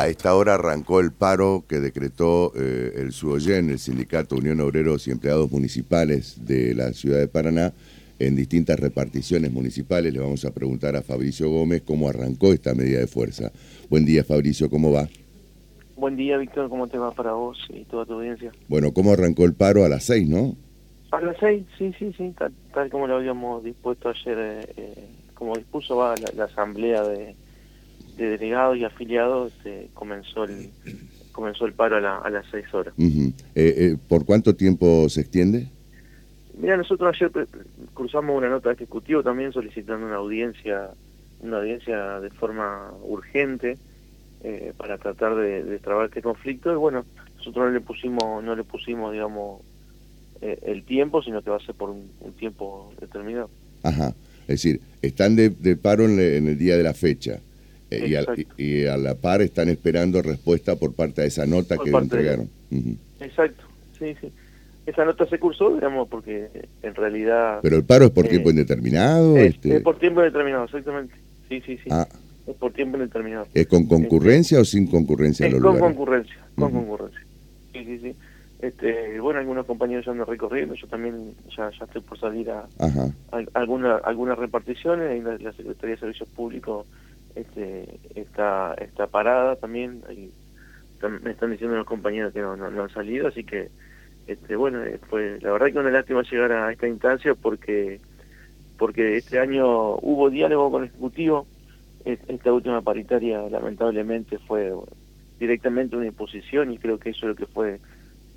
A 0.00 0.08
esta 0.08 0.34
hora 0.34 0.54
arrancó 0.54 1.00
el 1.00 1.12
paro 1.12 1.64
que 1.68 1.78
decretó 1.78 2.54
eh, 2.56 2.94
el 2.96 3.12
SUOYEN, 3.12 3.68
el 3.68 3.78
Sindicato 3.78 4.34
Unión 4.34 4.58
Obreros 4.62 5.06
y 5.06 5.10
Empleados 5.10 5.52
Municipales 5.52 6.46
de 6.46 6.74
la 6.74 6.94
Ciudad 6.94 7.18
de 7.18 7.28
Paraná, 7.28 7.74
en 8.18 8.34
distintas 8.34 8.80
reparticiones 8.80 9.52
municipales. 9.52 10.14
Le 10.14 10.20
vamos 10.20 10.46
a 10.46 10.54
preguntar 10.54 10.96
a 10.96 11.02
Fabricio 11.02 11.50
Gómez 11.50 11.82
cómo 11.82 12.08
arrancó 12.08 12.54
esta 12.54 12.72
medida 12.72 12.98
de 12.98 13.08
fuerza. 13.08 13.52
Buen 13.90 14.06
día, 14.06 14.24
Fabricio, 14.24 14.70
¿cómo 14.70 14.90
va? 14.90 15.06
Buen 15.96 16.16
día, 16.16 16.38
Víctor, 16.38 16.70
¿cómo 16.70 16.88
te 16.88 16.96
va 16.96 17.12
para 17.12 17.34
vos 17.34 17.58
y 17.68 17.84
toda 17.84 18.06
tu 18.06 18.14
audiencia? 18.14 18.52
Bueno, 18.68 18.94
¿cómo 18.94 19.12
arrancó 19.12 19.44
el 19.44 19.52
paro? 19.52 19.84
A 19.84 19.90
las 19.90 20.04
seis, 20.04 20.26
¿no? 20.26 20.56
A 21.10 21.20
las 21.20 21.36
seis, 21.38 21.66
sí, 21.76 21.92
sí, 21.98 22.10
sí, 22.16 22.34
tal, 22.72 22.88
como 22.88 23.06
lo 23.06 23.16
habíamos 23.16 23.62
dispuesto 23.62 24.08
ayer, 24.08 24.38
eh, 24.38 24.72
eh, 24.78 25.08
como 25.34 25.56
dispuso 25.56 25.96
va 25.96 26.14
la 26.34 26.44
asamblea 26.44 27.02
de 27.02 27.36
de 28.20 28.30
delegados 28.30 28.76
y 28.76 28.84
afiliados 28.84 29.52
este, 29.52 29.88
comenzó 29.94 30.44
el 30.44 30.70
comenzó 31.32 31.64
el 31.64 31.72
paro 31.72 31.96
a, 31.96 32.28
las 32.28 32.44
seis 32.50 32.66
horas. 32.74 32.92
Eh, 32.98 33.32
eh, 33.54 33.96
¿Por 34.08 34.26
cuánto 34.26 34.54
tiempo 34.54 35.08
se 35.08 35.22
extiende? 35.22 35.68
Mira, 36.58 36.76
nosotros 36.76 37.14
ayer 37.14 37.48
cruzamos 37.94 38.36
una 38.36 38.48
nota 38.48 38.68
de 38.68 38.74
ejecutivo 38.74 39.22
también 39.22 39.52
solicitando 39.52 40.06
una 40.06 40.16
audiencia 40.16 40.90
una 41.40 41.58
audiencia 41.58 42.20
de 42.20 42.28
forma 42.30 42.92
urgente 43.02 43.78
eh, 44.42 44.74
para 44.76 44.98
tratar 44.98 45.36
de, 45.36 45.64
de 45.64 45.78
trabar 45.78 46.06
este 46.06 46.20
conflicto 46.20 46.70
y 46.72 46.76
bueno, 46.76 47.06
nosotros 47.38 47.66
no 47.66 47.70
le 47.70 47.80
pusimos 47.80 48.44
no 48.44 48.54
le 48.54 48.64
pusimos 48.64 49.12
digamos 49.12 49.62
el 50.42 50.84
tiempo, 50.84 51.22
sino 51.22 51.42
que 51.42 51.50
va 51.50 51.56
a 51.56 51.60
ser 51.60 51.74
por 51.74 51.90
un, 51.90 52.08
tiempo 52.38 52.94
determinado. 52.98 53.50
Ajá, 53.82 54.14
es 54.42 54.62
decir, 54.62 54.80
están 55.02 55.36
de, 55.36 55.50
paro 55.76 56.06
en 56.06 56.18
el 56.18 56.56
día 56.56 56.78
de 56.78 56.82
la 56.82 56.94
fecha. 56.94 57.40
Eh, 57.90 58.24
y, 58.56 58.86
a, 58.86 58.96
la 58.96 59.16
par 59.16 59.42
están 59.42 59.68
esperando 59.68 60.22
respuesta 60.22 60.76
por 60.76 60.94
parte 60.94 61.22
de 61.22 61.28
esa 61.28 61.44
nota 61.44 61.76
que 61.76 61.90
entregaron. 61.90 62.48
Exacto, 63.20 63.64
sí, 63.98 64.14
sí. 64.20 64.30
Esa 64.86 65.04
nota 65.04 65.26
se 65.26 65.38
cursó, 65.38 65.74
digamos, 65.74 66.08
porque 66.08 66.48
en 66.82 66.94
realidad... 66.94 67.58
¿Pero 67.62 67.76
el 67.76 67.84
paro 67.84 68.06
es 68.06 68.10
por 68.10 68.28
tiempo 68.28 68.48
eh, 68.48 68.52
indeterminado? 68.52 69.36
Es, 69.36 69.54
este... 69.54 69.76
es, 69.76 69.82
por 69.82 69.98
tiempo 69.98 70.20
indeterminado, 70.20 70.64
exactamente. 70.64 71.14
Sí, 71.48 71.60
sí, 71.66 71.78
sí. 71.78 71.90
Ah. 71.90 72.06
Es 72.46 72.56
por 72.56 72.72
tiempo 72.72 72.96
indeterminado. 72.96 73.46
¿Es 73.54 73.66
con 73.66 73.86
concurrencia 73.86 74.60
o 74.60 74.64
sin 74.64 74.86
concurrencia? 74.86 75.46
Es 75.46 75.54
con 75.54 75.78
concurrencia, 75.78 76.38
con 76.54 76.72
concurrencia. 76.72 77.20
Sí, 77.72 77.84
sí, 77.84 77.98
sí. 77.98 78.16
Este, 78.60 79.18
bueno, 79.20 79.40
algunos 79.40 79.66
compañeros 79.66 80.04
ya 80.04 80.12
andan 80.12 80.26
recorriendo, 80.26 80.74
yo 80.74 80.86
también 80.86 81.34
ya, 81.56 81.70
ya 81.70 81.84
estoy 81.84 82.02
por 82.02 82.18
salir 82.18 82.50
a, 82.50 82.66
alguna, 83.54 83.96
algunas 83.96 84.38
reparticiones, 84.38 85.22
la, 85.24 85.38
la 85.38 85.52
Secretaría 85.52 85.94
de 85.94 86.00
Servicios 86.00 86.28
Públicos 86.28 86.86
este, 87.34 88.00
está, 88.14 88.74
está 88.74 89.06
parada 89.06 89.56
también. 89.56 90.02
me 91.22 91.30
están 91.30 91.50
diciendo 91.50 91.76
los 91.76 91.86
compañeros 91.86 92.32
que 92.32 92.40
no, 92.40 92.56
no, 92.56 92.82
han 92.82 92.90
salido, 92.90 93.28
así 93.28 93.44
que, 93.44 93.70
este, 94.26 94.56
bueno, 94.56 94.84
eh, 94.84 94.98
pues 95.08 95.42
la 95.42 95.52
verdad 95.52 95.72
que 95.72 95.78
una 95.78 95.90
lástima 95.90 96.22
llegar 96.22 96.52
a 96.52 96.72
esta 96.72 96.88
instancia 96.88 97.34
porque 97.34 98.00
porque 98.78 99.18
este 99.18 99.38
año 99.38 99.96
hubo 99.96 100.30
diálogo 100.30 100.70
con 100.70 100.82
el 100.84 100.88
Ejecutivo, 100.88 101.46
esta 102.04 102.50
última 102.50 102.80
paritaria 102.80 103.42
lamentablemente 103.50 104.38
fue 104.38 104.72
directamente 105.38 105.96
una 105.96 106.06
imposición 106.06 106.72
y 106.72 106.78
creo 106.78 106.98
que 106.98 107.10
eso 107.10 107.26
es 107.26 107.28
lo 107.30 107.34
que 107.34 107.44
fue 107.44 107.78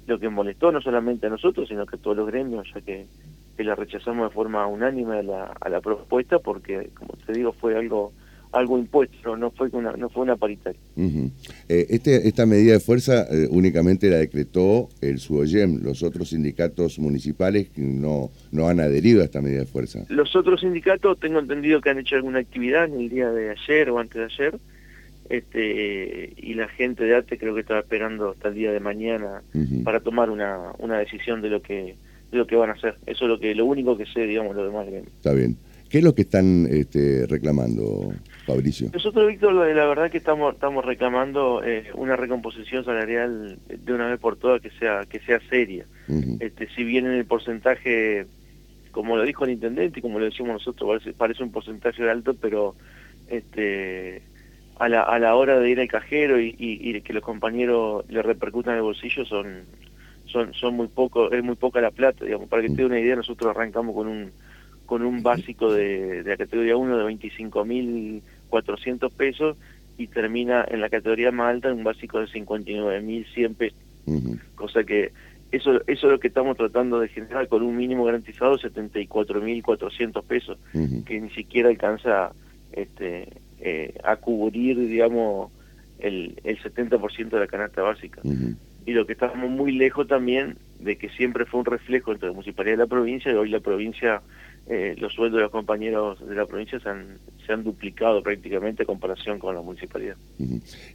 lo 0.05 0.19
que 0.19 0.27
molestó 0.27 0.69
no 0.71 0.81
solamente 0.81 1.27
a 1.27 1.29
nosotros, 1.29 1.69
sino 1.69 1.85
que 1.85 1.95
a 1.95 1.99
todos 1.99 2.17
los 2.17 2.27
gremios, 2.27 2.67
ya 2.73 2.81
que, 2.81 3.05
que 3.55 3.63
la 3.63 3.75
rechazamos 3.75 4.29
de 4.29 4.33
forma 4.33 4.67
unánime 4.67 5.19
a 5.19 5.23
la, 5.23 5.43
a 5.59 5.69
la 5.69 5.79
propuesta 5.79 6.39
porque, 6.39 6.89
como 6.93 7.13
te 7.25 7.31
digo, 7.31 7.53
fue 7.53 7.77
algo 7.77 8.11
algo 8.53 8.77
impuesto, 8.77 9.35
no 9.35 9.51
fue 9.51 9.69
una, 9.73 9.93
no 9.93 10.09
fue 10.09 10.23
una 10.23 10.35
paritaria. 10.35 10.79
Eh, 10.95 11.87
este, 11.89 12.27
esta 12.27 12.45
medida 12.45 12.73
de 12.73 12.79
fuerza 12.79 13.23
eh, 13.23 13.47
únicamente 13.49 14.09
la 14.09 14.17
decretó 14.17 14.89
el 15.01 15.19
SUOYEM, 15.19 15.83
los 15.83 16.03
otros 16.03 16.29
sindicatos 16.29 16.99
municipales 16.99 17.69
no, 17.75 18.29
no 18.51 18.67
han 18.67 18.79
adherido 18.79 19.21
a 19.21 19.25
esta 19.25 19.41
medida 19.41 19.61
de 19.61 19.65
fuerza. 19.65 20.05
Los 20.09 20.35
otros 20.35 20.61
sindicatos 20.61 21.19
tengo 21.19 21.39
entendido 21.39 21.81
que 21.81 21.89
han 21.89 21.99
hecho 21.99 22.15
alguna 22.15 22.39
actividad 22.39 22.85
en 22.85 23.01
el 23.01 23.09
día 23.09 23.31
de 23.31 23.49
ayer 23.49 23.89
o 23.89 23.99
antes 23.99 24.15
de 24.15 24.25
ayer, 24.25 24.59
este 25.29 26.33
y 26.37 26.53
la 26.53 26.67
gente 26.67 27.05
de 27.05 27.15
ATE 27.15 27.37
creo 27.37 27.55
que 27.55 27.61
estaba 27.61 27.79
esperando 27.79 28.31
hasta 28.31 28.49
el 28.49 28.55
día 28.55 28.71
de 28.71 28.79
mañana 28.79 29.41
para 29.83 30.01
tomar 30.01 30.29
una, 30.29 30.73
una 30.79 30.99
decisión 30.99 31.41
de 31.41 31.49
lo 31.49 31.61
que 31.61 31.95
de 32.31 32.37
lo 32.37 32.45
que 32.45 32.55
van 32.55 32.69
a 32.69 32.73
hacer. 32.73 32.97
Eso 33.05 33.25
es 33.25 33.29
lo 33.29 33.39
que 33.39 33.55
lo 33.55 33.65
único 33.65 33.97
que 33.97 34.05
sé, 34.05 34.21
digamos, 34.27 34.55
lo 34.55 34.65
demás. 34.65 34.87
Está 34.87 35.33
bien. 35.33 35.57
¿Qué 35.93 35.99
es 35.99 36.03
lo 36.03 36.15
que 36.15 36.23
están 36.23 36.65
este, 36.71 37.27
reclamando, 37.27 38.15
Fabricio? 38.47 38.89
Nosotros, 38.91 39.27
Víctor, 39.27 39.53
la 39.53 39.85
verdad 39.85 40.09
que 40.09 40.17
estamos 40.17 40.55
estamos 40.55 40.83
reclamando 40.83 41.63
eh, 41.63 41.91
una 41.93 42.15
recomposición 42.15 42.83
salarial 42.83 43.59
de 43.67 43.93
una 43.93 44.07
vez 44.07 44.19
por 44.19 44.35
todas 44.35 44.59
que 44.59 44.71
sea 44.71 45.05
que 45.07 45.19
sea 45.19 45.39
seria. 45.51 45.85
este, 46.39 46.67
si 46.69 46.83
bien 46.83 47.05
en 47.05 47.11
el 47.11 47.25
porcentaje, 47.25 48.25
como 48.89 49.17
lo 49.17 49.21
dijo 49.21 49.45
el 49.45 49.51
intendente 49.51 49.99
y 49.99 50.01
como 50.01 50.17
lo 50.17 50.25
decimos 50.25 50.53
nosotros, 50.53 51.03
parece, 51.15 51.43
un 51.43 51.51
porcentaje 51.51 52.09
alto, 52.09 52.33
pero 52.41 52.73
este 53.27 54.23
a 54.79 54.89
la, 54.89 55.03
a 55.03 55.19
la 55.19 55.35
hora 55.35 55.59
de 55.59 55.69
ir 55.69 55.79
al 55.79 55.87
cajero 55.87 56.41
y, 56.41 56.55
y, 56.57 57.01
que 57.01 57.13
los 57.13 57.21
compañeros 57.21 58.03
le 58.09 58.23
repercutan 58.23 58.73
en 58.73 58.77
el 58.77 58.83
bolsillo 58.83 59.25
son 59.25 59.65
son 60.25 60.55
son 60.55 60.73
muy 60.73 60.87
poco 60.87 61.31
es 61.31 61.43
muy 61.43 61.55
poca 61.55 61.81
la 61.81 61.91
plata 61.91 62.25
digamos 62.25 62.49
para 62.49 62.63
que 62.63 62.69
te 62.69 62.77
dé 62.77 62.85
una 62.85 62.99
idea 62.99 63.15
nosotros 63.15 63.55
arrancamos 63.55 63.93
con 63.93 64.07
un 64.07 64.31
con 64.85 65.03
un 65.03 65.23
básico 65.23 65.73
de, 65.73 66.23
la 66.23 66.37
categoría 66.37 66.77
1 66.77 66.97
de 66.97 67.05
25.400 67.05 69.11
pesos 69.13 69.57
y 69.97 70.07
termina 70.07 70.65
en 70.67 70.81
la 70.81 70.89
categoría 70.89 71.31
más 71.31 71.53
alta 71.53 71.69
en 71.69 71.77
un 71.77 71.83
básico 71.83 72.19
de 72.19 72.25
59.100 72.27 73.55
pesos. 73.55 73.77
Cosa 74.55 74.83
que 74.83 75.11
eso, 75.51 75.75
eso 75.85 76.07
es 76.07 76.11
lo 76.11 76.19
que 76.19 76.29
estamos 76.29 76.57
tratando 76.57 76.99
de 76.99 77.09
generar 77.09 77.47
con 77.47 77.61
un 77.61 77.77
mínimo 77.77 78.05
garantizado 78.05 78.57
de 78.57 78.71
74.400 78.71 80.23
pesos, 80.23 80.57
que 81.05 81.21
ni 81.21 81.29
siquiera 81.29 81.69
alcanza 81.69 82.31
este, 82.71 83.27
eh, 83.59 83.93
a 84.03 84.15
cubrir, 84.15 84.79
digamos, 84.79 85.51
el, 85.99 86.41
el 86.43 86.59
70% 86.59 87.29
de 87.29 87.39
la 87.39 87.47
canasta 87.47 87.83
básica. 87.83 88.21
Y 88.85 88.91
lo 88.91 89.05
que 89.05 89.13
estamos 89.13 89.49
muy 89.49 89.71
lejos 89.71 90.07
también 90.07 90.57
de 90.79 90.97
que 90.97 91.09
siempre 91.09 91.45
fue 91.45 91.61
un 91.61 91.65
reflejo 91.65 92.11
entre 92.11 92.27
la 92.27 92.33
municipalidad 92.33 92.75
y 92.75 92.79
la 92.79 92.87
provincia, 92.87 93.31
y 93.31 93.35
hoy 93.35 93.49
la 93.49 93.59
provincia 93.59 94.21
eh, 94.67 94.95
los 94.97 95.13
sueldos 95.13 95.39
de 95.39 95.43
los 95.43 95.51
compañeros 95.51 96.25
de 96.25 96.35
la 96.35 96.45
provincia 96.45 96.79
se 96.79 96.87
han, 96.87 97.17
se 97.45 97.51
han 97.51 97.65
duplicado 97.65 98.23
prácticamente 98.23 98.83
en 98.83 98.87
comparación 98.87 99.37
con 99.37 99.53
la 99.55 99.61
municipalidad. 99.61 100.15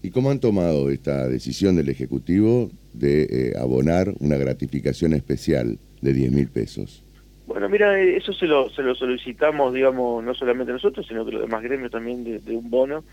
¿Y 0.02 0.10
cómo 0.10 0.30
han 0.30 0.40
tomado 0.40 0.88
esta 0.88 1.28
decisión 1.28 1.76
del 1.76 1.90
Ejecutivo 1.90 2.70
de 2.94 3.24
eh, 3.24 3.52
abonar 3.58 4.14
una 4.20 4.36
gratificación 4.36 5.12
especial 5.12 5.78
de 6.00 6.12
10 6.14 6.32
mil 6.32 6.48
pesos? 6.48 7.04
Bueno, 7.46 7.68
mira, 7.68 8.00
eh, 8.00 8.16
eso 8.16 8.32
se 8.32 8.46
lo, 8.46 8.70
se 8.70 8.82
lo 8.82 8.94
solicitamos, 8.94 9.74
digamos, 9.74 10.24
no 10.24 10.32
solamente 10.32 10.72
nosotros, 10.72 11.06
sino 11.06 11.26
que 11.26 11.32
los 11.32 11.42
demás 11.42 11.62
gremios 11.62 11.90
también 11.90 12.24
de, 12.24 12.56
un 12.56 12.70
bono. 12.70 13.04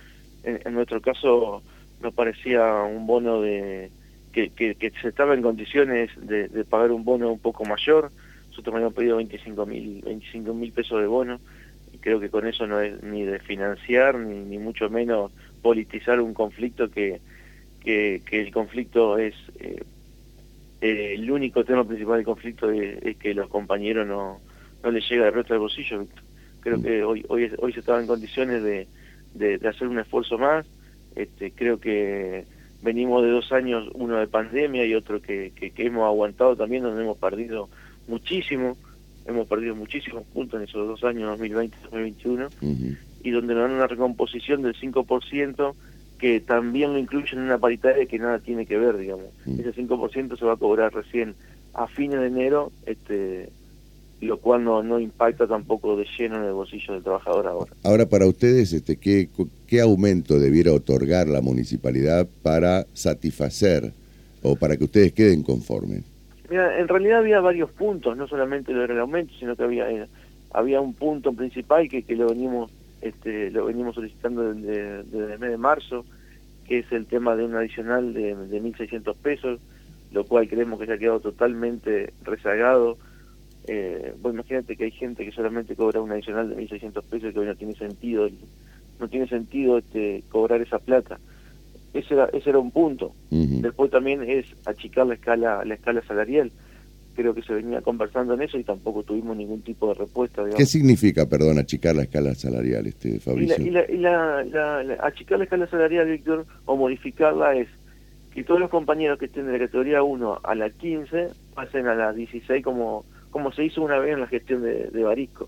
En, 0.44 0.74
nuestro 0.74 1.02
caso 1.02 1.64
nos 2.02 2.14
parecía 2.14 2.84
un 2.84 3.08
bono 3.08 3.42
de 3.42 3.92
que, 4.32 4.52
que, 4.52 4.92
se 5.02 5.10
estaba 5.10 5.34
en 5.34 5.42
condiciones 5.42 6.12
de, 6.22 6.48
de 6.48 6.64
pagar 6.64 6.92
un 6.92 7.04
bono 7.04 7.32
un 7.32 7.40
poco 7.40 7.66
mayor, 7.66 8.12
nosotros 8.56 8.74
me 8.74 8.78
habíamos 8.78 8.94
pedido 8.94 9.18
25 9.18 9.66
mil 9.66 10.02
25 10.02 10.54
mil 10.54 10.72
pesos 10.72 11.02
de 11.02 11.08
bono 11.08 11.42
y 11.92 11.98
creo 11.98 12.22
que 12.22 12.30
con 12.30 12.48
eso 12.48 12.66
no 12.66 12.80
es 12.80 13.04
ni 13.04 13.24
de 13.24 13.40
financiar 13.40 14.18
ni, 14.18 14.58
mucho 14.58 14.90
menos 14.90 15.34
politizar 15.62 16.22
un 16.22 16.34
conflicto 16.34 16.90
que, 16.90 17.20
que, 17.82 18.22
el 18.32 18.54
conflicto 18.54 19.18
es 19.18 19.36
eh, 19.60 19.84
el 20.80 21.30
único 21.30 21.66
tema 21.66 21.84
principal 21.84 22.18
del 22.18 22.26
conflicto 22.26 22.72
es, 22.72 23.18
que 23.18 23.34
los 23.34 23.50
compañeros 23.50 24.08
no, 24.08 24.40
no 24.84 24.92
les 24.92 25.10
llega 25.10 25.26
de 25.26 25.32
resto 25.32 25.54
del 25.54 25.62
bolsillo. 25.62 26.06
Creo 26.62 26.82
que 26.82 27.04
hoy, 27.04 27.26
hoy, 27.28 27.52
hoy 27.58 27.74
se 27.74 27.80
estaba 27.80 28.00
en 28.00 28.08
condiciones 28.08 28.64
de, 28.64 28.88
de, 29.34 29.68
hacer 29.68 29.88
un 29.88 30.00
esfuerzo 30.00 30.38
más. 30.38 30.66
Este, 31.16 31.52
creo 31.52 31.80
que 31.80 32.46
venimos 32.82 33.24
de 33.24 33.32
dos 33.32 33.52
años, 33.52 33.90
uno 33.94 34.18
de 34.18 34.28
pandemia 34.28 34.86
y 34.86 34.96
otro 34.96 35.22
que, 35.22 35.52
que 35.56 35.74
hemos 35.78 36.06
aguantado 36.06 36.56
también, 36.56 36.84
donde 36.84 37.04
hemos 37.04 37.18
perdido 37.18 37.70
muchísimo, 38.08 38.78
hemos 39.26 39.48
perdido 39.48 39.76
muchísimos 39.76 40.24
puntos 40.34 40.60
en 40.60 40.68
esos 40.68 40.88
dos 40.88 41.04
años, 41.04 41.40
2020-2021, 41.40 42.98
y 43.24 43.32
donde 43.32 43.54
nos 43.54 43.64
dan 43.64 43.72
una 43.72 43.88
recomposición 43.88 44.62
del 44.62 44.76
5% 44.76 45.74
que 46.20 46.40
también 46.40 46.94
lo 46.94 47.00
incluyen 47.00 47.40
en 47.40 47.46
una 47.46 47.58
paritaria 47.58 48.06
que 48.06 48.20
nada 48.20 48.40
tiene 48.40 48.66
que 48.66 48.78
ver, 48.78 48.98
digamos. 48.98 49.26
Ese 49.46 49.74
5% 49.74 50.38
se 50.38 50.46
va 50.46 50.54
a 50.54 50.58
cobrar 50.58 50.94
recién 50.94 51.36
a 51.74 51.88
fines 51.88 52.20
de 52.20 52.28
enero, 52.28 52.72
este 52.86 53.50
lo 54.22 54.40
cual 54.40 54.64
no, 54.64 54.82
no 54.82 55.00
impacta 55.00 55.46
tampoco 55.46 55.98
de 55.98 56.06
lleno 56.18 56.38
en 56.38 56.46
el 56.46 56.54
bolsillo 56.54 56.94
del 56.94 57.04
trabajador 57.04 57.48
ahora. 57.48 57.72
Ahora, 57.84 58.08
para 58.08 58.26
ustedes, 58.26 58.74
este, 58.74 58.96
¿qué, 58.96 59.30
¿qué 59.68 59.82
aumento 59.82 60.40
debiera 60.40 60.72
otorgar 60.72 61.28
la 61.28 61.42
municipalidad 61.42 62.28
para 62.42 62.88
satisfacer 62.94 63.94
o 64.42 64.56
para 64.56 64.78
que 64.78 64.86
ustedes 64.86 65.14
queden 65.14 65.44
conformes? 65.44 66.04
Mira, 66.50 66.80
en 66.80 66.88
realidad 66.88 67.20
había 67.20 67.40
varios 67.40 67.72
puntos, 67.72 68.16
no 68.16 68.28
solamente 68.28 68.74
lo 68.74 68.82
del 68.82 69.00
aumento, 69.00 69.34
sino 69.40 69.56
que 69.56 69.64
había 69.64 69.90
eh, 69.90 70.08
había 70.52 70.80
un 70.80 70.94
punto 70.94 71.34
principal 71.34 71.90
que, 71.90 72.04
que 72.04 72.16
lo 72.16 72.28
venimos 72.30 72.72
este, 73.06 73.52
lo 73.52 73.66
venimos 73.66 73.96
solicitando 73.96 74.54
desde, 74.54 75.34
el 75.34 75.40
mes 75.40 75.52
de 75.52 75.58
marzo, 75.58 76.06
que 76.66 76.80
es 76.80 76.92
el 76.92 77.06
tema 77.06 77.36
de 77.36 77.44
un 77.44 77.56
adicional 77.56 78.14
de, 78.14 78.36
de 78.36 78.62
1.600 78.62 79.16
pesos, 79.18 79.60
lo 80.12 80.24
cual 80.26 80.48
creemos 80.48 80.80
que 80.80 80.88
se 80.88 80.94
ha 80.94 80.98
quedado 80.98 81.20
totalmente 81.20 82.14
rezagado. 82.24 82.98
Eh, 83.68 84.16
bueno, 84.20 84.40
imagínate 84.40 84.76
que 84.76 84.86
hay 84.86 84.92
gente 84.92 85.24
que 85.24 85.32
solamente 85.32 85.76
cobra 85.76 86.02
un 86.02 86.12
adicional 86.12 86.50
de 86.50 86.56
1.600 86.56 87.04
pesos 87.04 87.30
y 87.30 87.34
que 87.34 87.40
hoy 87.40 87.46
no 87.46 87.56
tiene 87.56 87.76
sentido, 87.76 88.28
no 89.00 89.08
tiene 89.08 89.28
sentido 89.28 89.78
este, 89.78 90.24
cobrar 90.30 90.62
esa 90.62 90.80
plata. 90.80 91.20
Ese 91.96 92.14
era, 92.14 92.26
ese 92.34 92.50
era 92.50 92.60
un 92.60 92.72
punto. 92.72 93.14
Después 93.30 93.90
también 93.90 94.22
es 94.24 94.46
achicar 94.66 95.08
la 95.08 95.16
escala, 95.16 95.64
la 95.66 95.76
escala 95.76 96.02
salarial 96.04 96.52
creo 97.16 97.34
que 97.34 97.42
se 97.42 97.54
venía 97.54 97.82
conversando 97.82 98.34
en 98.34 98.42
eso 98.42 98.58
y 98.60 98.64
tampoco 98.64 99.04
tuvimos 99.04 99.36
ningún 99.36 99.62
tipo 99.62 99.88
de 99.88 99.96
respuesta. 99.96 100.44
¿Qué 100.56 100.66
significa, 100.66 101.28
perdón, 101.28 101.58
achicar 101.58 101.96
la 101.96 102.04
escala 102.04 102.36
salarial, 102.36 102.86
este 102.86 103.20
Fabricio? 103.20 103.66
Y, 103.66 103.70
la, 103.72 104.46
achicar 105.02 105.40
la 105.40 105.46
escala 105.46 105.68
salarial, 105.68 106.08
Víctor, 106.08 106.46
o 106.66 106.76
modificarla 106.76 107.56
es 107.56 107.70
que 108.34 108.44
todos 108.44 108.60
los 108.60 108.70
compañeros 108.70 109.18
que 109.18 109.26
estén 109.26 109.48
de 109.48 109.54
la 109.54 109.60
categoría 109.60 110.04
1 110.04 110.42
a 110.44 110.56
la 110.56 110.70
15 110.70 111.30
pasen 111.56 111.88
a 111.88 111.96
la 111.96 112.12
16 112.12 112.64
como, 112.64 113.06
como 113.32 113.52
se 113.54 113.64
hizo 113.64 113.82
una 113.82 113.98
vez 113.98 114.14
en 114.14 114.20
la 114.20 114.28
gestión 114.28 114.62
de, 114.62 114.90
de 114.92 115.04
Barisco. 115.04 115.48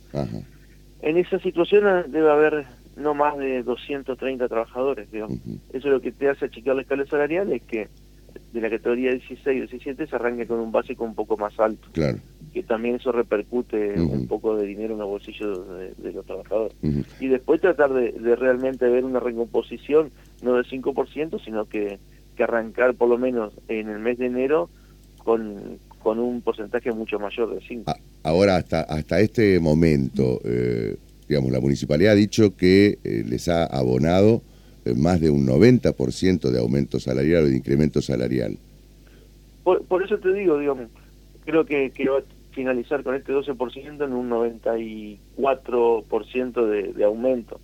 En 1.01 1.17
esa 1.17 1.37
situación 1.39 2.11
debe 2.11 2.31
haber 2.31 2.65
no 2.97 3.13
más 3.13 3.37
de 3.37 3.63
230 3.63 4.47
trabajadores, 4.47 5.11
digamos. 5.11 5.37
Eso 5.69 5.87
es 5.87 5.93
lo 5.93 6.01
que 6.01 6.11
te 6.11 6.29
hace 6.29 6.45
achicar 6.45 6.75
la 6.75 6.81
escala 6.81 7.05
salarial, 7.05 7.51
es 7.51 7.61
que 7.63 7.87
de 8.53 8.61
la 8.61 8.69
categoría 8.69 9.11
16 9.11 9.47
y 9.47 9.59
17 9.59 10.07
se 10.07 10.15
arranque 10.15 10.47
con 10.47 10.59
un 10.59 10.71
básico 10.71 11.03
un 11.03 11.15
poco 11.15 11.37
más 11.37 11.57
alto. 11.59 11.87
Claro. 11.91 12.17
Que 12.53 12.63
también 12.63 12.95
eso 12.95 13.11
repercute 13.11 13.99
un 13.99 14.27
poco 14.27 14.55
de 14.55 14.65
dinero 14.65 14.93
en 14.93 14.99
los 14.99 15.07
bolsillos 15.07 15.59
de, 15.97 16.11
los 16.11 16.25
trabajadores. 16.25 16.75
Y 17.19 17.27
después 17.27 17.61
tratar 17.61 17.93
de, 17.93 18.35
realmente 18.35 18.87
ver 18.87 19.05
una 19.05 19.19
recomposición, 19.19 20.11
no 20.41 20.55
del 20.55 20.65
5%, 20.65 21.43
sino 21.43 21.65
que, 21.65 21.99
que 22.35 22.43
arrancar 22.43 22.95
por 22.95 23.09
lo 23.09 23.17
menos 23.17 23.53
en 23.67 23.89
el 23.89 23.99
mes 23.99 24.17
de 24.17 24.27
enero 24.27 24.69
con, 25.23 25.77
con 25.99 26.19
un 26.19 26.41
porcentaje 26.41 26.91
mucho 26.91 27.19
mayor 27.19 27.53
del 27.53 27.61
5. 27.67 27.93
Ahora, 28.23 28.55
hasta, 28.55 28.81
hasta 28.81 29.19
este 29.19 29.59
momento, 29.59 30.39
eh, 30.45 30.97
digamos, 31.27 31.51
la 31.51 31.59
municipalidad 31.59 32.13
ha 32.13 32.15
dicho 32.15 32.55
que 32.55 32.99
eh, 33.03 33.23
les 33.27 33.49
ha 33.49 33.65
abonado 33.65 34.41
eh, 34.85 34.93
más 34.95 35.19
de 35.19 35.29
un 35.29 35.45
90% 35.45 36.49
de 36.49 36.59
aumento 36.59 36.99
salarial 36.99 37.43
o 37.43 37.47
de 37.47 37.57
incremento 37.57 38.01
salarial. 38.01 38.57
Por, 39.63 40.03
eso 40.03 40.17
te 40.19 40.33
digo, 40.33 40.57
digamos, 40.57 40.87
creo 41.43 41.65
que, 41.65 41.91
que 41.91 42.07
va 42.07 42.19
a 42.19 42.23
finalizar 42.51 43.03
con 43.03 43.15
este 43.15 43.33
12% 43.33 44.05
en 44.05 44.13
un 44.13 44.29
94% 44.29 46.67
de, 46.67 46.93
de 46.93 47.03
aumento. 47.03 47.59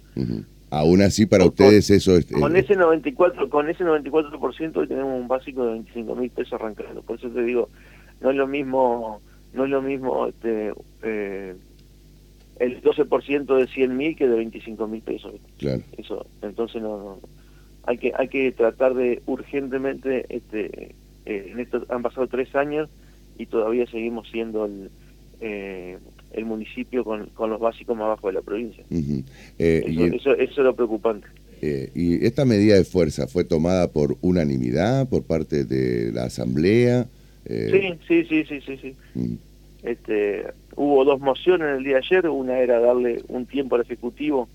Aún 0.70 1.02
así, 1.02 1.26
para 1.26 1.46
ustedes 1.46 1.90
eso 1.92 2.18
es... 2.18 2.26
Con 2.26 2.56
ese 2.56 2.76
94%, 2.76 3.48
con 3.48 3.70
ese 3.70 3.86
94% 3.86 4.76
hoy 4.76 4.88
tenemos 4.88 5.22
un 5.22 5.28
básico 5.28 5.66
de 5.66 5.74
25 5.74 6.16
mil 6.16 6.32
pesos 6.32 6.54
arrancando. 6.54 7.04
Por 7.04 7.20
eso 7.20 7.30
te 7.30 7.44
digo, 7.44 7.70
no 8.22 8.32
es 8.32 8.36
lo 8.36 8.48
mismo, 8.48 9.22
no 9.54 9.66
es 9.66 9.70
lo 9.70 9.82
mismo 9.82 10.28
este, 10.28 10.74
eh, 11.04 11.56
el 12.60 12.82
12% 12.82 13.58
de 13.58 13.68
100 13.68 13.98
mil 13.98 14.16
que 14.16 14.28
de 14.28 14.36
25 14.36 14.88
mil 14.88 15.02
pesos. 15.02 15.34
Claro. 15.58 15.84
Eso, 15.98 16.26
entonces 16.42 16.82
no, 16.82 17.20
hay 17.84 17.98
que 17.98 18.12
hay 18.18 18.28
que 18.28 18.52
tratar 18.52 18.94
de 18.94 19.22
urgentemente, 19.26 20.26
este, 20.30 20.96
eh, 21.26 21.48
en 21.52 21.60
esto 21.60 21.86
han 21.90 22.02
pasado 22.02 22.28
tres 22.28 22.54
años 22.56 22.90
y 23.38 23.46
todavía 23.48 23.86
seguimos 23.88 24.30
siendo 24.30 24.66
el, 24.66 24.90
eh, 25.42 25.98
el 26.32 26.46
municipio 26.46 27.04
con, 27.04 27.28
con 27.28 27.50
los 27.50 27.60
básicos 27.60 27.98
más 27.98 28.08
bajos 28.08 28.30
de 28.30 28.34
la 28.34 28.42
provincia. 28.42 28.86
Eh, 29.60 29.84
eso, 30.16 30.34
eso, 30.34 30.34
es 30.36 30.58
lo 30.58 30.76
preocupante. 30.76 31.28
¿Y 31.96 32.26
esta 32.26 32.44
medida 32.44 32.76
de 32.76 32.84
fuerza 32.84 33.26
fue 33.28 33.46
tomada 33.46 33.90
por 33.90 34.18
unanimidad 34.20 35.08
por 35.08 35.24
parte 35.24 35.64
de 35.64 36.12
la 36.12 36.26
Asamblea? 36.26 37.08
sí, 37.48 37.94
sí, 38.06 38.26
sí, 38.26 38.44
sí, 38.46 38.62
sí. 38.62 38.78
sí. 39.14 39.40
Este, 39.84 40.46
hubo 40.76 41.04
dos 41.04 41.20
mociones 41.20 41.78
el 41.78 41.84
día 41.84 41.96
de 41.96 42.00
ayer, 42.00 42.30
una 42.30 42.60
era 42.60 42.80
darle 42.80 43.22
un 43.28 43.46
tiempo 43.46 43.76
al 43.76 43.82
Ejecutivo 43.82 44.48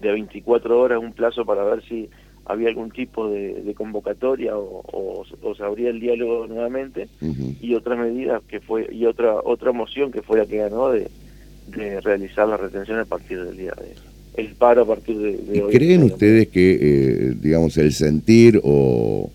de 0.00 0.12
24 0.12 0.80
horas, 0.80 0.98
un 0.98 1.12
plazo 1.12 1.44
para 1.44 1.64
ver 1.64 1.82
si 1.84 2.08
había 2.46 2.68
algún 2.68 2.90
tipo 2.90 3.28
de, 3.30 3.74
convocatoria 3.76 4.56
o, 4.56 5.24
se 5.56 5.62
abría 5.62 5.90
el 5.90 6.00
diálogo 6.00 6.46
nuevamente. 6.46 7.08
Y 7.60 7.74
otra 7.74 7.96
medida 7.96 8.40
que 8.46 8.60
fue 8.60 8.88
y 8.92 9.06
otra 9.06 9.36
otra 9.36 9.72
moción 9.72 10.10
que 10.12 10.22
fue 10.22 10.38
la 10.38 10.46
que 10.46 10.58
ganó 10.58 10.90
de, 10.90 11.08
realizar 12.02 12.46
la 12.46 12.56
retención 12.56 12.98
a 12.98 13.04
partir 13.04 13.42
del 13.42 13.56
día 13.56 13.72
de 13.72 13.94
el 14.36 14.54
paro 14.54 14.82
a 14.82 14.86
partir 14.86 15.16
de, 15.16 15.62
hoy. 15.62 15.72
¿Creen 15.72 16.02
ustedes 16.02 16.48
que 16.48 16.78
eh, 16.80 17.34
digamos 17.40 17.76
el 17.78 17.92
sentir 17.92 18.60
o, 18.62 19.30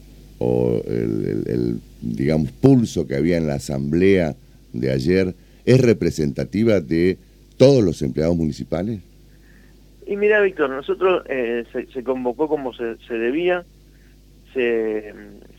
el, 0.87 1.79
digamos 2.01 2.51
pulso 2.51 3.07
que 3.07 3.15
había 3.15 3.37
en 3.37 3.47
la 3.47 3.55
asamblea 3.55 4.35
de 4.73 4.91
ayer 4.91 5.35
es 5.65 5.81
representativa 5.81 6.79
de 6.79 7.17
todos 7.57 7.83
los 7.83 8.01
empleados 8.01 8.35
municipales? 8.35 9.01
Y 10.07 10.17
mira, 10.17 10.41
Víctor, 10.41 10.71
nosotros 10.71 11.23
eh, 11.29 11.65
se, 11.93 12.03
convocó 12.03 12.47
como 12.47 12.73
se, 12.73 12.95
debía, 13.09 13.63
se, 14.53 15.13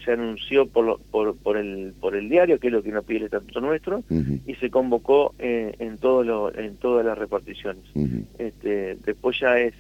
se 0.04 0.10
anunció 0.10 0.66
por, 0.66 1.00
por, 1.12 1.36
por, 1.36 1.56
el, 1.56 1.92
por 2.00 2.16
el 2.16 2.28
diario, 2.28 2.58
que 2.58 2.66
es 2.66 2.72
lo 2.72 2.82
que 2.82 2.90
nos 2.90 3.04
pide 3.04 3.18
el 3.18 3.24
estatuto 3.26 3.60
nuestro, 3.60 4.02
y 4.10 4.54
se 4.56 4.68
convocó 4.70 5.34
eh, 5.38 5.76
en, 5.78 5.98
todo 5.98 6.24
lo, 6.24 6.52
en 6.52 6.74
todas 6.78 7.06
las 7.06 7.16
reparticiones. 7.16 7.84
este, 8.38 8.96
después 9.04 9.38
ya 9.38 9.60
es, 9.60 9.74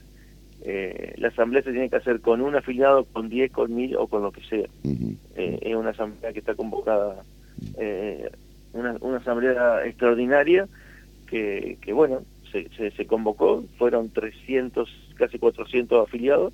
eh, 0.62 1.14
la 1.16 1.28
asamblea 1.28 1.62
se 1.62 1.72
tiene 1.72 1.90
que 1.90 1.96
hacer 1.96 2.20
con 2.20 2.40
un 2.40 2.54
afiliado, 2.54 3.06
con 3.06 3.28
10, 3.28 3.50
con 3.50 3.74
mil 3.74 3.96
o 3.96 4.06
con 4.06 4.22
lo 4.22 4.30
que 4.30 4.42
sea. 4.42 4.68
es 5.34 5.74
una 5.74 5.90
asamblea 5.90 6.32
que 6.32 6.38
está 6.38 6.54
convocada 6.54 7.24
una, 8.72 8.96
una 9.00 9.18
asamblea 9.18 9.84
extraordinaria 9.86 10.68
que, 11.26 11.78
que 11.80 11.92
bueno, 11.92 12.22
se, 12.50 12.68
se, 12.90 13.06
convocó, 13.06 13.64
fueron 13.78 14.10
300, 14.10 14.88
casi 15.16 15.38
400 15.38 16.06
afiliados, 16.06 16.52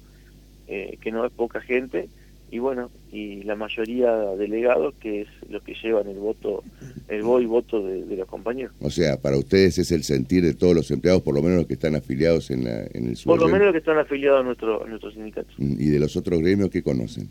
eh, 0.68 0.98
que 1.00 1.10
no 1.10 1.24
es 1.24 1.32
poca 1.32 1.60
gente, 1.60 2.08
y 2.50 2.58
bueno, 2.58 2.90
y 3.10 3.42
la 3.42 3.56
mayoría 3.56 4.14
delegados, 4.36 4.94
que 5.00 5.22
es 5.22 5.28
los 5.50 5.62
que 5.62 5.74
llevan 5.74 6.06
el 6.06 6.18
voto, 6.18 6.62
el 7.08 7.22
voto 7.22 7.40
y 7.40 7.46
voto 7.46 7.82
de, 7.82 8.16
los 8.16 8.28
compañeros. 8.28 8.72
O 8.80 8.90
sea, 8.90 9.16
para 9.20 9.36
ustedes 9.36 9.78
es 9.78 9.90
el 9.90 10.04
sentir 10.04 10.44
de 10.44 10.54
todos 10.54 10.74
los 10.74 10.90
empleados, 10.90 11.22
por 11.22 11.34
lo 11.34 11.42
menos 11.42 11.58
los 11.58 11.66
que 11.66 11.74
están 11.74 11.96
afiliados 11.96 12.50
en, 12.50 12.64
la, 12.64 12.84
en 12.92 13.08
el 13.08 13.18
Por 13.24 13.40
lo 13.40 13.48
menos 13.48 13.62
los 13.62 13.72
que 13.72 13.78
están 13.78 13.98
afiliados 13.98 14.40
a 14.40 14.44
nuestro, 14.44 14.84
a 14.84 14.88
nuestro 14.88 15.10
sindicato. 15.10 15.48
¿Y 15.58 15.88
de 15.88 15.98
los 15.98 16.16
otros 16.16 16.40
gremios 16.40 16.70
que 16.70 16.82
conocen? 16.82 17.28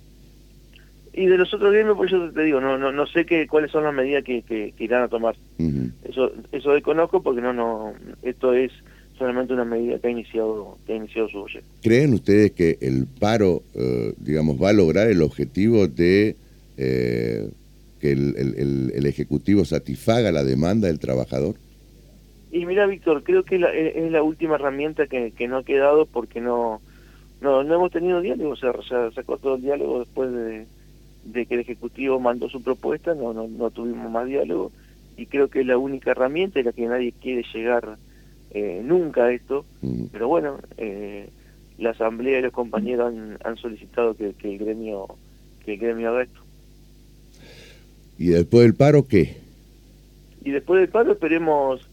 Y 1.17 1.27
de 1.27 1.37
los 1.37 1.53
otros 1.53 1.71
gremios, 1.71 1.95
pues 1.95 2.11
yo 2.11 2.29
te 2.29 2.43
digo, 2.43 2.59
no 2.59 2.77
no 2.77 2.91
no 2.91 3.07
sé 3.07 3.25
qué 3.25 3.47
cuáles 3.47 3.71
son 3.71 3.85
las 3.85 3.93
medidas 3.93 4.21
que, 4.25 4.41
que, 4.41 4.73
irán 4.79 5.03
a 5.03 5.07
tomar. 5.07 5.37
Eso 6.03 6.29
eso 6.51 6.73
desconozco 6.73 7.23
porque 7.23 7.41
no 7.41 7.53
no 7.53 7.93
esto 8.21 8.53
es 8.53 8.73
solamente 9.17 9.53
una 9.53 9.63
medida 9.63 9.97
que 9.97 10.07
ha 10.07 10.11
iniciado 10.11 10.77
que 10.85 10.91
ha 10.91 10.95
iniciado 10.97 11.29
su 11.29 11.41
proyecto. 11.41 11.69
¿Creen 11.81 12.13
ustedes 12.13 12.51
que 12.51 12.77
el 12.81 13.07
paro, 13.07 13.63
eh, 13.75 14.13
digamos, 14.17 14.61
va 14.61 14.69
a 14.69 14.73
lograr 14.73 15.09
el 15.09 15.21
objetivo 15.21 15.87
de 15.87 16.35
eh, 16.75 17.49
que 18.01 18.11
el, 18.11 18.35
el, 18.37 18.91
el, 18.93 19.05
Ejecutivo 19.05 19.63
satisfaga 19.63 20.33
la 20.33 20.43
demanda 20.43 20.89
del 20.89 20.99
trabajador? 20.99 21.55
Y 22.51 22.65
mira, 22.65 22.87
Víctor, 22.87 23.23
creo 23.23 23.43
que 23.43 23.55
es 23.55 24.11
la 24.11 24.21
última 24.21 24.55
herramienta 24.55 25.07
que, 25.07 25.31
que 25.31 25.47
no 25.47 25.59
ha 25.59 25.63
quedado 25.63 26.07
porque 26.07 26.41
no 26.41 26.81
no, 27.39 27.63
no 27.63 27.75
hemos 27.75 27.91
tenido 27.91 28.19
diálogo, 28.19 28.51
o 28.51 28.55
sea, 28.57 28.73
se, 28.87 29.15
se 29.15 29.23
cortó 29.23 29.55
el 29.55 29.61
diálogo 29.61 29.99
después 29.99 30.31
de 30.33 30.65
de 31.25 31.45
que 31.45 31.55
el 31.55 31.61
Ejecutivo 31.61 32.19
mandó 32.19 32.47
su 32.49 32.61
propuesta, 32.61 33.13
no, 33.15 33.33
no, 33.33 33.47
no 33.47 33.71
tuvimos 33.71 34.09
más 34.11 34.27
diálogo 34.27 34.71
y 35.17 35.25
creo 35.25 35.49
que 35.49 35.61
es 35.61 35.65
la 35.65 35.77
única 35.77 36.11
herramienta 36.11 36.59
en 36.59 36.65
la 36.65 36.71
que 36.71 36.85
nadie 36.85 37.13
quiere 37.13 37.43
llegar 37.53 37.97
eh, 38.51 38.81
nunca 38.83 39.25
a 39.25 39.31
esto, 39.31 39.65
mm. 39.81 40.05
pero 40.11 40.27
bueno, 40.27 40.59
eh, 40.77 41.29
la 41.77 41.91
Asamblea 41.91 42.39
y 42.39 42.41
los 42.43 42.53
compañeros 42.53 43.13
han, 43.13 43.37
han 43.43 43.57
solicitado 43.57 44.15
que, 44.15 44.33
el 44.41 44.57
gremio 44.57 45.07
que 45.65 45.73
el 45.73 45.79
gremio 45.79 46.09
haga 46.09 46.23
esto. 46.23 46.39
¿Y 48.17 48.27
después 48.27 48.63
del 48.63 48.75
paro 48.75 49.07
qué? 49.07 49.37
Y 50.43 50.51
después 50.51 50.79
del 50.79 50.89
paro 50.89 51.13
esperemos 51.13 51.89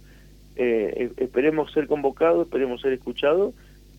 eh, 0.57 1.11
esperemos 1.17 1.73
ser 1.73 1.87
convocados, 1.87 2.47
esperemos 2.47 2.83
ser 2.83 2.93
escuchados 2.93 3.55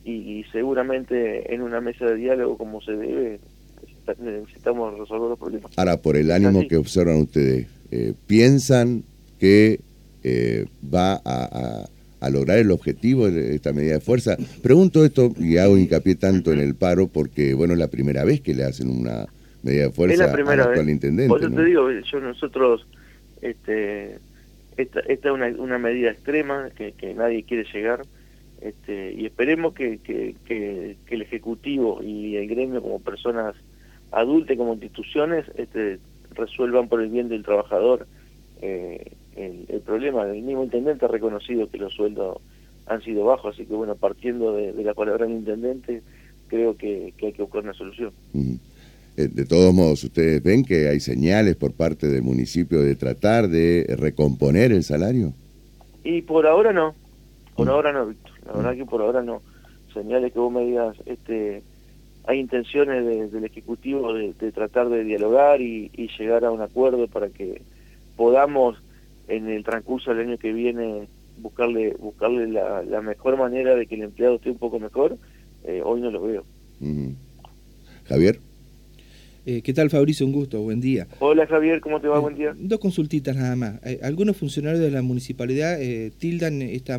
y 0.05 0.43
seguramente 0.51 1.53
en 1.53 1.61
una 1.61 1.79
mesa 1.79 2.05
de 2.05 2.15
diálogo 2.15 2.57
como 2.57 2.81
se 2.81 2.91
debe 2.91 3.39
necesitamos 4.19 4.97
resolver 4.97 5.29
los 5.29 5.39
problemas. 5.39 5.71
Ahora, 5.77 5.97
por 5.97 6.17
el 6.17 6.31
ánimo 6.31 6.67
que 6.67 6.77
observan 6.77 7.17
ustedes, 7.17 7.67
eh, 7.91 8.13
¿piensan 8.27 9.03
que 9.39 9.79
eh, 10.23 10.65
va 10.93 11.21
a, 11.23 11.89
lograr 12.31 12.57
el 12.57 12.71
objetivo 12.71 13.29
de 13.29 13.55
esta 13.55 13.73
medida 13.73 13.93
de 13.93 13.99
fuerza? 13.99 14.37
Pregunto 14.61 15.03
esto 15.03 15.33
y 15.37 15.57
hago 15.57 15.77
hincapié 15.77 16.15
tanto 16.15 16.53
en 16.53 16.59
el 16.59 16.75
paro 16.75 17.07
porque, 17.07 17.53
bueno, 17.53 17.73
es 17.73 17.79
la 17.79 17.89
primera 17.89 18.23
vez 18.23 18.41
que 18.41 18.53
le 18.53 18.63
hacen 18.63 18.89
una 18.89 19.27
medida 19.61 19.83
de 19.83 19.91
fuerza 19.91 20.13
es 20.13 20.19
la 20.19 20.31
primera 20.31 20.63
al 20.63 20.89
intendente. 20.89 21.29
Por 21.29 21.41
eso 21.41 21.51
te 21.51 21.65
digo, 21.65 21.89
yo 21.89 22.19
nosotros, 22.19 22.87
este, 23.41 24.19
esta, 24.77 24.99
esta 25.01 25.29
es 25.29 25.33
una, 25.33 25.47
una 25.47 25.77
medida 25.77 26.11
extrema 26.11 26.69
que, 26.75 26.93
que 26.93 27.13
nadie 27.13 27.43
quiere 27.43 27.65
llegar. 27.73 28.01
Este, 28.63 29.13
y 29.13 29.25
esperemos 29.25 29.73
que, 29.73 29.97
que, 29.97 30.35
que, 30.45 30.95
el 31.09 31.21
Ejecutivo 31.21 32.01
y 32.01 32.37
el 32.37 32.47
gremio 32.47 32.81
como 32.81 32.99
personas 33.01 33.55
adultas, 34.13 34.57
como 34.57 34.73
instituciones, 34.73 35.45
este, 35.55 35.99
resuelvan 36.31 36.87
por 36.87 37.01
el 37.01 37.09
bien 37.09 37.29
del 37.29 37.43
trabajador 37.43 38.07
eh, 38.61 39.11
el, 39.35 39.81
problema. 39.81 40.23
El 40.23 40.43
mismo 40.43 40.63
intendente 40.63 41.05
ha 41.05 41.09
reconocido 41.09 41.69
que 41.69 41.77
los 41.77 41.93
sueldos 41.93 42.37
han 42.85 43.01
sido 43.01 43.25
bajos, 43.25 43.55
así 43.55 43.65
que 43.65 43.73
bueno, 43.73 43.95
partiendo 43.95 44.55
de, 44.55 44.73
la 44.83 44.93
palabra 44.93 45.25
del 45.25 45.35
intendente, 45.35 46.01
creo 46.47 46.77
que, 46.77 47.13
hay 47.21 47.33
que 47.33 47.41
buscar 47.41 47.63
una 47.63 47.73
solución. 47.73 48.11
Eh, 48.33 49.27
de 49.27 49.45
todos 49.45 49.73
modos, 49.73 50.03
¿ustedes 50.03 50.41
ven 50.41 50.63
que 50.63 50.87
hay 50.87 50.99
señales 50.99 51.55
por 51.55 51.73
parte 51.73 52.07
del 52.07 52.23
municipio 52.23 52.81
de 52.81 52.95
tratar 52.95 53.47
de 53.47 53.95
recomponer 53.97 54.71
el 54.71 54.83
salario? 54.83 55.33
Y 56.03 56.21
por 56.21 56.47
ahora 56.47 56.73
no, 56.73 56.95
por 57.55 57.69
ahora 57.69 57.91
no, 57.91 58.07
Víctor. 58.07 58.31
La 58.45 58.53
verdad 58.53 58.75
que 58.75 58.85
por 58.85 59.01
ahora 59.01 59.21
no. 59.21 59.41
Señales 59.93 60.33
que 60.33 60.39
vos 60.39 60.51
me 60.51 60.65
digas, 60.65 60.97
este, 61.05 61.61
hay 62.25 62.39
intenciones 62.39 63.31
del 63.31 63.43
Ejecutivo 63.43 64.13
de, 64.13 64.33
tratar 64.51 64.89
de 64.89 65.03
dialogar 65.03 65.61
y, 65.61 65.89
llegar 66.17 66.45
a 66.45 66.51
un 66.51 66.61
acuerdo 66.61 67.07
para 67.07 67.29
que 67.29 67.61
podamos 68.15 68.77
en 69.27 69.49
el 69.49 69.63
transcurso 69.63 70.13
del 70.13 70.27
año 70.27 70.37
que 70.37 70.53
viene 70.53 71.07
buscarle 71.37 71.95
buscarle 71.99 72.47
la, 72.47 73.01
mejor 73.01 73.37
manera 73.37 73.75
de 73.75 73.87
que 73.87 73.95
el 73.95 74.03
empleado 74.03 74.35
esté 74.35 74.51
un 74.51 74.57
poco 74.57 74.79
mejor, 74.79 75.17
eh, 75.63 75.81
hoy 75.83 76.01
no 76.01 76.11
lo 76.11 76.21
veo. 76.21 76.45
Javier. 78.05 78.39
Eh, 79.45 79.61
¿Qué 79.61 79.73
tal, 79.73 79.89
Fabricio? 79.89 80.25
Un 80.25 80.31
gusto, 80.31 80.61
buen 80.61 80.79
día. 80.79 81.07
Hola, 81.19 81.45
Javier, 81.45 81.81
¿cómo 81.81 81.99
te 81.99 82.07
va? 82.07 82.17
Eh, 82.17 82.21
buen 82.21 82.35
día. 82.35 82.55
Dos 82.57 82.79
consultitas 82.79 83.35
nada 83.35 83.57
más. 83.57 83.79
algunos 84.01 84.37
funcionarios 84.37 84.81
de 84.81 84.91
la 84.91 85.01
municipalidad 85.01 85.77
tildan 86.17 86.61
esta, 86.61 86.97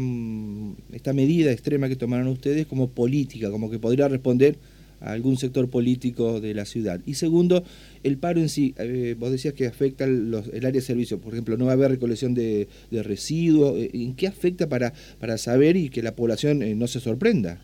esta 0.92 1.12
medida 1.14 1.50
extrema 1.50 1.88
que 1.88 1.96
tomaron 1.96 2.28
ustedes 2.28 2.66
como 2.66 2.90
política, 2.90 3.50
como 3.50 3.70
que 3.70 3.78
podría 3.78 4.08
responder 4.08 4.56
a 5.04 5.12
algún 5.12 5.36
sector 5.36 5.68
político 5.68 6.40
de 6.40 6.54
la 6.54 6.64
ciudad. 6.64 7.00
Y 7.06 7.14
segundo, 7.14 7.62
el 8.02 8.16
paro 8.18 8.40
en 8.40 8.48
sí, 8.48 8.74
eh, 8.78 9.14
vos 9.18 9.30
decías 9.30 9.54
que 9.54 9.66
afecta 9.66 10.06
los, 10.06 10.48
el 10.48 10.64
área 10.64 10.72
de 10.72 10.80
servicio, 10.80 11.20
por 11.20 11.34
ejemplo, 11.34 11.56
no 11.56 11.66
va 11.66 11.72
a 11.72 11.74
haber 11.74 11.90
recolección 11.90 12.34
de, 12.34 12.68
residuos, 12.90 13.76
eh, 13.76 13.90
¿en 13.92 14.16
qué 14.16 14.26
afecta 14.26 14.68
para, 14.68 14.92
para 15.20 15.36
saber 15.36 15.76
y 15.76 15.90
que 15.90 16.02
la 16.02 16.16
población 16.16 16.62
eh, 16.62 16.74
no 16.74 16.86
se 16.86 17.00
sorprenda? 17.00 17.60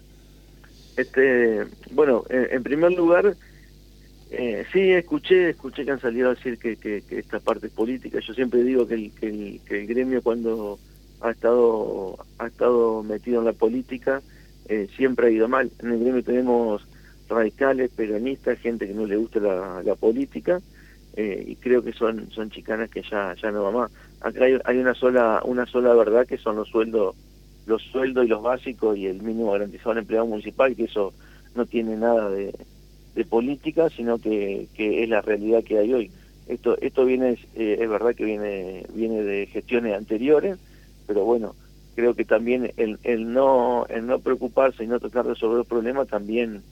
Este, 0.96 1.64
bueno, 1.92 2.24
en, 2.28 2.62
primer 2.62 2.92
lugar, 2.92 3.34
sí, 4.72 4.90
escuché, 4.90 5.50
escuché 5.50 5.84
que 5.84 5.92
han 5.92 6.00
salido 6.00 6.28
a 6.28 6.34
decir 6.34 6.58
que, 6.58 6.76
que, 6.76 7.02
esta 7.10 7.40
parte 7.40 7.70
política. 7.70 8.18
Yo 8.20 8.34
siempre 8.34 8.62
digo 8.62 8.86
que 8.86 8.94
el, 8.94 9.12
que 9.12 9.28
el, 9.28 9.60
que 9.66 9.80
el 9.80 9.86
gremio 9.86 10.20
cuando 10.20 10.78
ha 11.22 11.30
estado, 11.30 12.18
ha 12.38 12.48
estado 12.48 13.02
metido 13.02 13.38
en 13.38 13.46
la 13.46 13.54
política, 13.54 14.20
siempre 14.96 15.28
ha 15.28 15.30
ido 15.30 15.48
mal. 15.48 15.70
En 15.80 15.92
el 15.92 16.00
gremio 16.00 16.22
tenemos 16.22 16.86
radicales, 17.30 17.90
peronistas, 17.90 18.58
gente 18.58 18.86
que 18.86 18.94
no 18.94 19.06
le 19.06 19.16
gusta 19.16 19.40
la, 19.40 19.94
política, 19.94 20.60
eh, 21.16 21.44
y 21.46 21.56
creo 21.56 21.82
que 21.82 21.92
son 21.92 22.30
son 22.30 22.50
chicanas 22.50 22.90
que 22.90 23.02
ya 23.02 23.34
ya 23.40 23.50
no 23.50 23.62
va 23.64 23.70
más. 23.70 23.92
Acá 24.20 24.44
hay, 24.64 24.78
una 24.78 24.94
sola 24.94 25.40
una 25.44 25.66
sola 25.66 25.94
verdad 25.94 26.26
que 26.26 26.36
son 26.36 26.56
los 26.56 26.68
sueldos 26.68 27.16
los 27.66 27.82
sueldos 27.82 28.24
y 28.24 28.28
los 28.28 28.42
básicos 28.42 28.96
y 28.96 29.06
el 29.06 29.22
mínimo 29.22 29.52
garantizado 29.52 29.92
al 29.92 29.98
empleado 29.98 30.26
municipal, 30.26 30.74
que 30.74 30.84
eso 30.84 31.12
no 31.54 31.66
tiene 31.66 31.96
nada 31.96 32.30
de, 32.30 32.52
política, 33.28 33.90
sino 33.90 34.16
que, 34.18 34.68
que, 34.74 35.02
es 35.02 35.08
la 35.10 35.20
realidad 35.20 35.62
que 35.62 35.76
hay 35.76 35.92
hoy. 35.92 36.10
Esto 36.48 36.78
esto 36.80 37.04
viene 37.04 37.38
eh, 37.54 37.76
es 37.78 37.88
verdad 37.88 38.14
que 38.14 38.24
viene 38.24 38.86
viene 38.94 39.22
de 39.22 39.46
gestiones 39.46 39.94
anteriores, 39.94 40.58
pero 41.06 41.24
bueno, 41.24 41.54
creo 41.94 42.14
que 42.14 42.24
también 42.24 42.72
el, 42.76 42.98
el 43.02 43.32
no 43.32 43.84
el 43.88 44.06
no 44.06 44.20
preocuparse 44.20 44.84
y 44.84 44.86
no 44.86 44.98
tratar 44.98 45.24
de 45.24 45.34
resolver 45.34 45.60
el 45.60 45.66
problema 45.66 46.06
también 46.06 46.62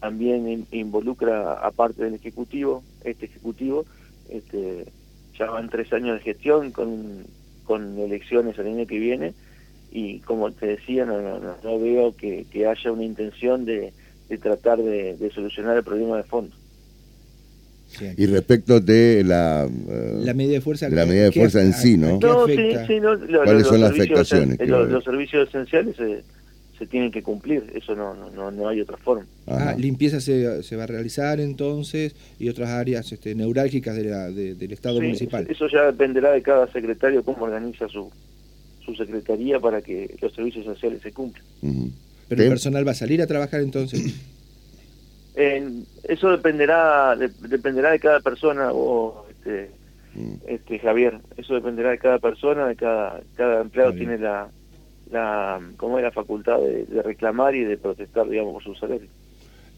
también 0.00 0.66
involucra 0.70 1.54
aparte 1.54 2.04
del 2.04 2.14
ejecutivo 2.14 2.82
este 3.04 3.26
ejecutivo 3.26 3.84
este 4.28 4.86
ya 5.38 5.50
van 5.50 5.68
tres 5.68 5.92
años 5.92 6.18
de 6.18 6.24
gestión 6.24 6.72
con, 6.72 7.24
con 7.64 7.98
elecciones 7.98 8.58
el 8.58 8.66
año 8.66 8.86
que 8.86 8.98
viene 8.98 9.34
y 9.90 10.20
como 10.20 10.50
te 10.52 10.66
decía 10.66 11.04
no, 11.04 11.38
no, 11.38 11.78
veo 11.78 12.14
que, 12.16 12.46
haya 12.66 12.92
una 12.92 13.04
intención 13.04 13.64
de, 13.64 13.92
tratar 14.42 14.78
de, 14.78 15.30
solucionar 15.34 15.76
el 15.76 15.84
problema 15.84 16.16
de 16.16 16.24
fondo 16.24 16.54
y 18.16 18.26
respecto 18.26 18.80
de 18.80 19.22
la, 19.24 19.64
eh, 19.64 20.18
la 20.18 20.34
medida 20.34 20.54
de 20.54 20.60
fuerza, 20.60 20.88
la 20.88 21.06
medida 21.06 21.24
de 21.24 21.32
fuerza 21.32 21.62
en 21.62 21.72
sí, 21.72 21.96
¿no? 21.96 22.18
¿Cuáles 22.18 23.66
son 23.66 23.80
las 23.80 23.92
afectaciones? 23.92 24.58
Los, 24.68 25.04
servicios 25.04 25.48
esenciales 25.48 25.94
eh, 26.00 26.22
se 26.78 26.86
tienen 26.86 27.10
que 27.10 27.22
cumplir, 27.22 27.72
eso 27.74 27.94
no, 27.94 28.14
no, 28.14 28.50
no 28.50 28.68
hay 28.68 28.80
otra 28.80 28.96
forma. 28.96 29.26
Ah, 29.46 29.74
limpieza 29.78 30.20
se, 30.20 30.62
se, 30.62 30.76
va 30.76 30.84
a 30.84 30.86
realizar 30.86 31.40
entonces 31.40 32.14
y 32.38 32.48
otras 32.48 32.70
áreas 32.70 33.10
este, 33.12 33.34
neurálgicas 33.34 33.96
de 33.96 34.04
la, 34.04 34.30
del 34.30 34.72
Estado 34.72 35.00
municipal. 35.00 35.46
Eso 35.48 35.68
ya 35.68 35.84
dependerá 35.84 36.32
de 36.32 36.42
cada 36.42 36.70
secretario 36.70 37.24
cómo 37.24 37.44
organiza 37.44 37.88
su, 37.88 38.10
su 38.84 38.94
secretaría 38.94 39.58
para 39.58 39.80
que 39.80 40.16
los 40.20 40.32
servicios 40.34 40.64
sociales 40.64 41.00
se 41.02 41.12
cumplan. 41.12 41.44
¿Pero 42.28 42.42
el 42.42 42.48
personal 42.48 42.86
va 42.86 42.92
a 42.92 42.94
salir 42.94 43.22
a 43.22 43.26
trabajar 43.26 43.60
entonces? 43.60 44.14
eso 45.36 46.30
dependerá 46.30 47.14
dependerá 47.16 47.90
de 47.90 48.00
cada 48.00 48.20
persona 48.20 48.72
o 48.72 49.26
este, 49.30 49.70
mm. 50.14 50.34
este 50.46 50.78
Javier, 50.78 51.18
eso 51.36 51.54
dependerá 51.54 51.90
de 51.90 51.98
cada 51.98 52.18
persona, 52.18 52.66
de 52.68 52.76
cada 52.76 53.20
cada 53.34 53.60
empleado 53.60 53.92
tiene 53.92 54.18
la 54.18 54.48
la 55.10 55.60
como 55.76 55.98
es 55.98 56.04
la 56.04 56.10
facultad 56.10 56.58
de, 56.58 57.02
reclamar 57.02 57.54
y 57.54 57.64
de 57.64 57.76
protestar 57.76 58.28
digamos 58.28 58.54
por 58.54 58.62
su 58.62 58.74
salario 58.74 59.08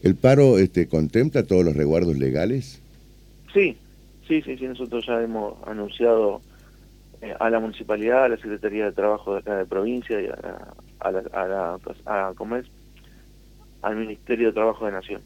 el 0.01 0.15
paro 0.15 0.57
este 0.57 0.87
contempla 0.87 1.43
todos 1.43 1.63
los 1.63 1.75
resguardos 1.75 2.17
legales 2.17 2.81
sí 3.53 3.77
sí 4.27 4.41
sí 4.41 4.57
sí 4.57 4.65
nosotros 4.65 5.05
ya 5.05 5.21
hemos 5.21 5.55
anunciado 5.67 6.41
eh, 7.21 7.33
a 7.39 7.49
la 7.49 7.59
municipalidad 7.59 8.25
a 8.25 8.29
la 8.29 8.37
secretaría 8.37 8.85
de 8.85 8.91
trabajo 8.91 9.33
de 9.33 9.39
acá 9.39 9.57
de 9.57 9.65
provincia 9.65 10.19
y 10.21 10.27
a, 10.27 10.73
a, 10.99 11.11
la, 11.11 11.79
a, 12.05 12.33
¿cómo 12.35 12.55
es? 12.55 12.65
al 13.81 13.95
ministerio 13.95 14.47
de 14.47 14.53
trabajo 14.53 14.85
de 14.85 14.91
nación. 14.91 15.21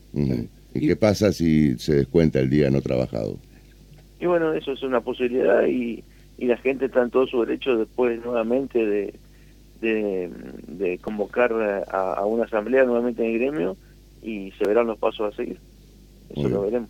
¿Y, 0.75 0.87
qué 0.87 0.95
pasa 0.95 1.31
si 1.31 1.77
se 1.79 1.95
descuenta 1.95 2.39
el 2.39 2.49
día 2.49 2.69
no 2.69 2.81
trabajado 2.81 3.37
y 4.19 4.25
bueno 4.25 4.53
eso 4.53 4.71
es 4.71 4.81
una 4.83 5.01
posibilidad 5.01 5.65
y, 5.67 6.03
y 6.37 6.45
la 6.45 6.57
gente 6.57 6.85
está 6.85 7.03
en 7.03 7.09
todo 7.09 7.27
su 7.27 7.41
derecho 7.41 7.77
después 7.77 8.23
nuevamente 8.23 8.83
de 8.85 9.13
de, 9.83 10.99
convocar 11.01 11.53
a, 11.91 12.25
una 12.25 12.45
asamblea 12.45 12.83
nuevamente 12.85 13.23
en 13.23 13.31
el 13.31 13.39
gremio 13.39 13.77
y 14.21 14.51
se 14.57 14.65
verán 14.65 14.87
los 14.87 14.97
pasos 14.97 15.33
a 15.33 15.35
seguir. 15.35 15.59
Eso 16.29 16.49
lo 16.49 16.61
veremos. 16.63 16.89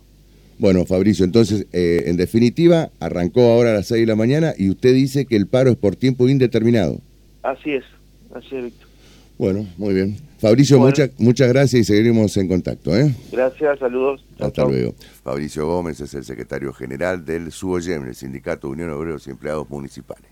Bueno, 0.58 0.86
Fabricio, 0.86 1.24
entonces, 1.24 1.66
eh, 1.72 2.04
en 2.06 2.16
definitiva, 2.16 2.90
arrancó 3.00 3.42
ahora 3.42 3.70
a 3.70 3.74
las 3.74 3.88
6 3.88 4.02
de 4.02 4.06
la 4.06 4.16
mañana 4.16 4.54
y 4.56 4.70
usted 4.70 4.94
dice 4.94 5.26
que 5.26 5.36
el 5.36 5.48
paro 5.48 5.70
es 5.70 5.76
por 5.76 5.96
tiempo 5.96 6.28
indeterminado. 6.28 7.00
Así 7.42 7.72
es, 7.72 7.84
así 8.32 8.56
es, 8.56 8.64
Víctor. 8.64 8.88
Bueno, 9.36 9.66
muy 9.76 9.94
bien. 9.94 10.16
Fabricio, 10.38 10.78
muchas 10.78 11.10
muchas 11.18 11.48
gracias 11.48 11.80
y 11.80 11.84
seguiremos 11.84 12.36
en 12.36 12.48
contacto. 12.48 12.96
¿eh? 12.96 13.14
Gracias, 13.32 13.78
saludos. 13.78 14.24
Hasta 14.38 14.64
luego. 14.64 14.94
Fabricio 15.22 15.66
Gómez 15.66 16.00
es 16.00 16.14
el 16.14 16.24
secretario 16.24 16.72
general 16.72 17.24
del 17.24 17.50
SUOYEM, 17.50 18.04
el 18.04 18.14
Sindicato 18.14 18.68
Unión 18.68 18.90
Obreros 18.90 19.26
y 19.26 19.30
Empleados 19.30 19.68
Municipales. 19.70 20.30